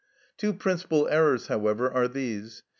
Two 0.35 0.51
principal 0.51 1.07
errors, 1.09 1.45
however, 1.45 1.87
are 1.91 2.07
these. 2.07 2.63